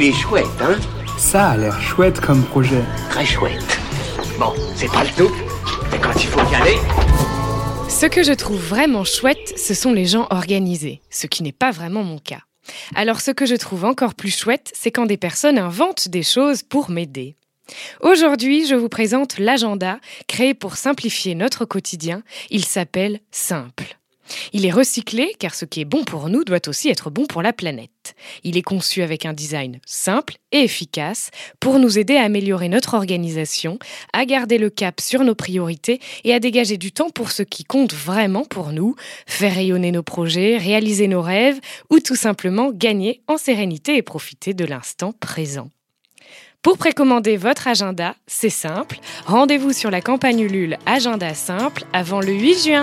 [0.00, 0.78] Il est chouette, hein
[1.18, 2.84] Ça a l'air chouette comme projet.
[3.10, 3.80] Très chouette.
[4.38, 5.34] Bon, c'est pas le tout,
[5.90, 6.76] mais quand il faut y aller...
[7.88, 11.72] Ce que je trouve vraiment chouette, ce sont les gens organisés, ce qui n'est pas
[11.72, 12.42] vraiment mon cas.
[12.94, 16.62] Alors ce que je trouve encore plus chouette, c'est quand des personnes inventent des choses
[16.62, 17.34] pour m'aider.
[18.00, 22.22] Aujourd'hui, je vous présente l'agenda créé pour simplifier notre quotidien.
[22.50, 23.87] Il s'appelle Simple.
[24.52, 27.42] Il est recyclé car ce qui est bon pour nous doit aussi être bon pour
[27.42, 28.14] la planète.
[28.44, 32.94] Il est conçu avec un design simple et efficace pour nous aider à améliorer notre
[32.94, 33.78] organisation,
[34.12, 37.64] à garder le cap sur nos priorités et à dégager du temps pour ce qui
[37.64, 38.94] compte vraiment pour nous,
[39.26, 44.54] faire rayonner nos projets, réaliser nos rêves ou tout simplement gagner en sérénité et profiter
[44.54, 45.70] de l'instant présent.
[46.62, 48.98] Pour précommander votre agenda, c'est simple.
[49.26, 52.82] Rendez-vous sur la campagne Ulule Agenda Simple avant le 8 juin.